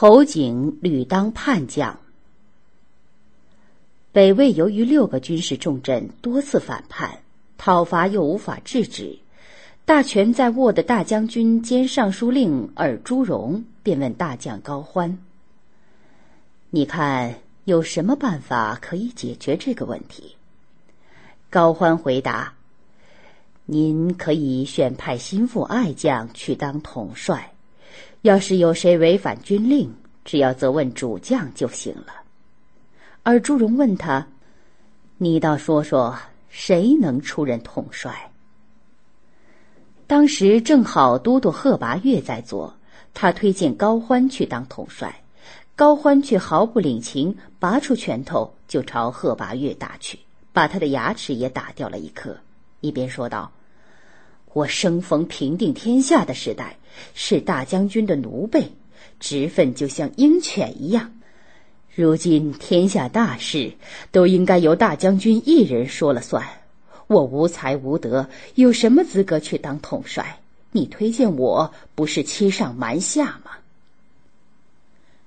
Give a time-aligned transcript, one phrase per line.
[0.00, 1.98] 侯景屡当叛将。
[4.12, 7.18] 北魏由于六个军事重镇多次反叛，
[7.56, 9.18] 讨伐又无法制止，
[9.84, 15.18] 大权在握的大将军兼尚书令尔朱荣便问大将高欢
[16.70, 17.34] ：“你看
[17.64, 20.36] 有什么办法可以解决这个问题？”
[21.50, 22.54] 高欢回答
[23.66, 27.52] ：“您可以选派心腹爱将去当统帅。”
[28.22, 32.06] 要是有谁违反军令，只要责问主将就行了。
[33.22, 34.26] 而朱荣问他
[35.18, 36.18] ：“你倒说说，
[36.48, 38.30] 谁能出任统帅？”
[40.08, 42.74] 当时正好都督贺拔岳在做，
[43.12, 45.22] 他推荐高欢去当统帅，
[45.76, 50.18] 高欢却毫不领情，拔出拳头就朝贺拔岳打去，
[50.52, 52.34] 把他的牙齿也打掉了一颗，
[52.80, 53.52] 一边说道。
[54.54, 56.77] 我生逢平定天下的时代，
[57.14, 58.72] 是大将军的奴婢，
[59.20, 61.12] 职分就像鹰犬一样。
[61.94, 63.72] 如今天下大事
[64.12, 66.46] 都应该由大将军一人说了算。
[67.06, 70.40] 我无才无德，有什么资格去当统帅？
[70.70, 73.52] 你推荐我，不是欺上瞒下吗？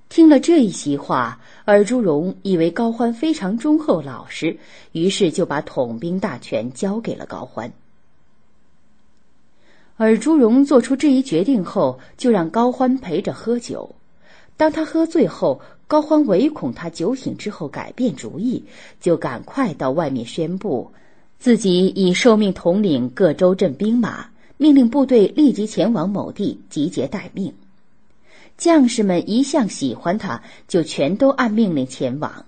[0.07, 4.57] 听了这一席话，尔朱荣以为高欢非常忠厚老实，
[4.91, 7.73] 于是就把统兵大权交给了高欢。
[10.03, 13.93] 而朱荣做出这一决定后，就让高欢陪着喝酒。
[14.57, 18.65] 当他喝醉后，高欢唯恐他酒醒之后改变主意，
[18.99, 20.91] 就赶快到外面宣布，
[21.37, 27.53] 自己已受命统领各州镇兵马，命令部队立即前往某地集结待命。
[28.57, 32.47] 将士们一向喜欢他，就全都按命令前往。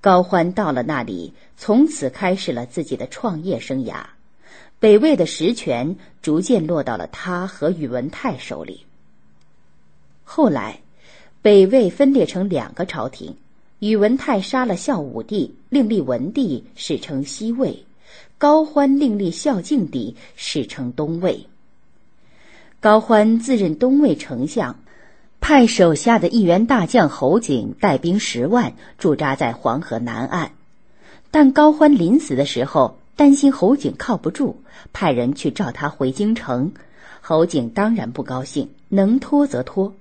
[0.00, 4.04] 高欢到了那里，从此开始了自己的创业生涯。
[4.84, 8.84] 北魏的实权逐渐落到了他和宇文泰手里。
[10.24, 10.78] 后来，
[11.40, 13.34] 北魏分裂成两个朝廷，
[13.78, 17.86] 宇文泰杀了孝武帝，另立文帝，史称西魏；
[18.36, 21.46] 高欢另立孝敬帝，史称东魏。
[22.78, 24.78] 高欢自任东魏丞相，
[25.40, 30.52] 派手下的一员大将侯景带兵十万驻扎在黄河南岸，
[31.30, 32.98] 但高欢临死的时候。
[33.16, 34.56] 担心侯景靠不住，
[34.92, 36.72] 派人去召他回京城。
[37.20, 39.94] 侯景当然不高兴，能拖则拖。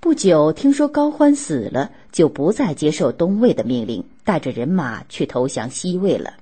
[0.00, 6.34] 不久，听说高欢死了，就不再接受东魏的命令，带着人马去投降西魏了。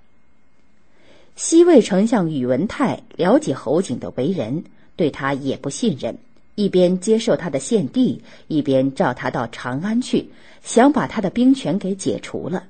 [1.37, 4.65] 西魏丞相宇文泰了解侯景的为人，
[4.97, 6.19] 对他也不信任，
[6.55, 10.31] 一边接受他的献帝，一边召他到长安去，
[10.63, 12.65] 想把他的兵权给解除了。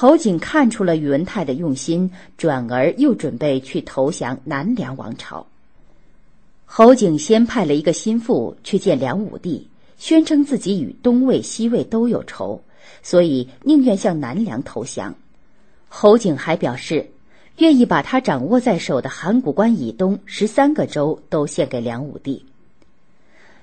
[0.00, 5.44] 侯景看出了宇文泰的用心，转而又准备去投降南梁王朝。
[6.66, 9.66] 侯景先派了一个心腹去见梁武帝，
[9.96, 12.62] 宣称自己与东魏、西魏都有仇，
[13.02, 15.16] 所以宁愿向南梁投降。
[15.88, 17.10] 侯景还表示，
[17.56, 22.46] 愿意把他掌握在手的函谷关以东十三个州都献给梁武帝。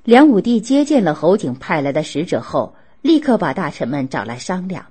[0.04, 4.86] 梁武帝接见了侯景派来的使者后，立刻把大臣们找来商量。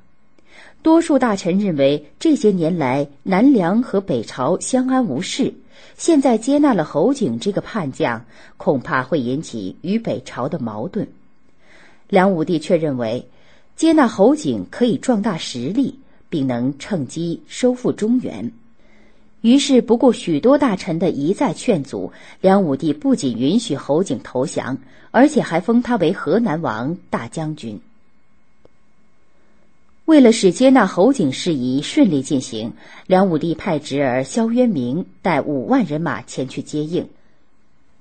[0.84, 5.54] 多数大臣认为，这些年来南梁和北朝相安无事，
[5.96, 8.22] 现在接纳了侯景这个叛将，
[8.58, 11.08] 恐怕会引起与北朝的矛盾。
[12.06, 13.26] 梁武帝却认为，
[13.74, 18.52] 接纳侯景可以壮大实力，并能趁机收复中原。
[19.40, 22.12] 于是，不顾许多大臣的一再劝阻，
[22.42, 24.76] 梁武帝不仅允许侯景投降，
[25.10, 27.80] 而且还封他为河南王大将军。
[30.04, 32.74] 为了使接纳侯景事宜顺利进行，
[33.06, 37.08] 梁武帝派侄儿萧渊明带五万人马前去接应。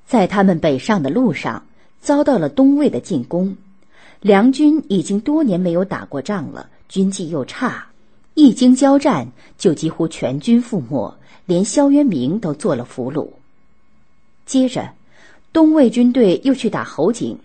[0.06, 1.66] 在他们北上的路上，
[2.02, 3.56] 遭到了东魏的进攻。
[4.20, 7.88] 梁军已经多年没有打过仗了，军纪又差，
[8.34, 11.16] 一经交战就几乎全军覆没，
[11.46, 13.30] 连萧渊明都做了俘虏。
[14.46, 14.92] 接着，
[15.54, 17.40] 东魏军队又去打侯景。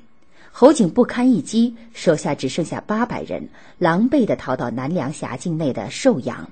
[0.51, 3.49] 侯景不堪一击，手下只剩下八百人，
[3.79, 6.51] 狼狈的逃到南梁辖境内的寿阳。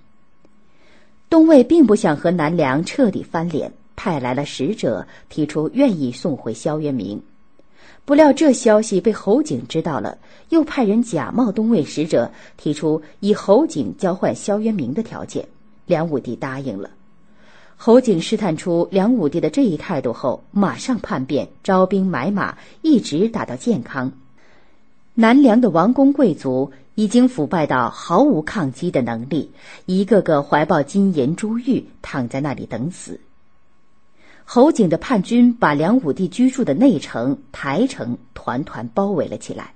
[1.29, 7.23] 东魏并不想和南梁彻底翻脸，派来了使者，提出愿意送回萧渊明。
[8.05, 10.19] 不料这消息被侯景知道了，
[10.51, 15.49] 又派人假冒东魏使者，提出以侯景交换萧渊明的条件。
[15.87, 16.91] 梁武帝答应了。
[17.79, 24.13] 侯景试探出梁武帝的这一态度后，马上叛变，招兵买马，一直打到建康。
[25.15, 29.53] 南梁的王公贵族已经腐败到毫无抗击的能力，
[29.85, 33.21] 一个个怀抱金银珠玉，躺在那里等死。
[34.45, 39.75] 侯景的叛军把梁武帝居住的内城台城团团包围了起来，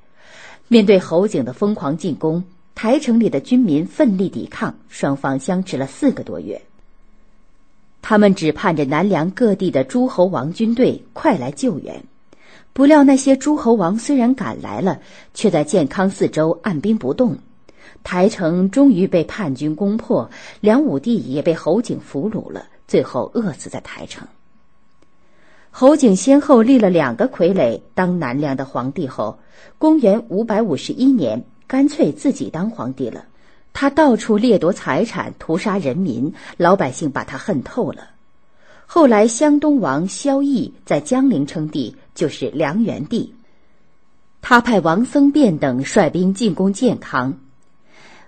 [0.69, 2.44] 面对侯景的疯狂进攻，
[2.75, 6.62] 台城里的军民奋力抵抗，双方相持了四个多月。
[8.02, 12.05] 他们只盼着南梁各地的诸侯王军队快来救援，
[12.73, 15.00] 不料那些诸侯王虽然赶来了，
[15.35, 17.38] 却在建康四周按兵不动。
[18.02, 20.31] 台城终于被叛军攻破，
[20.61, 24.26] 梁武帝也被侯景俘虏了，最后饿死在台城。
[25.70, 29.38] 侯景先后立了两个傀儡当南梁的皇帝后，
[29.79, 33.26] 公元五百五十一年，干脆自己当皇帝了。
[33.72, 38.11] 他到处掠夺财产，屠杀人民，老百姓把他恨透了。
[38.87, 43.32] 后来，湘东王萧绎在江陵称帝，就是梁元帝。
[44.43, 47.38] 他派王僧辩等率兵进攻建康。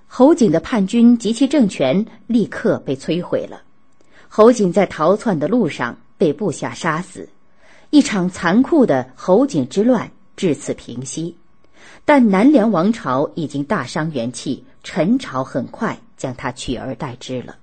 [0.06, 3.62] 侯景的叛军及其政权立刻被摧毁了。
[4.28, 7.28] 侯景在逃窜的路上被部下杀死，
[7.90, 11.36] 一场残酷的侯景之乱至此平息。
[12.04, 17.56] 但南梁王朝已经大伤元气，陈朝很快将他取而代之了。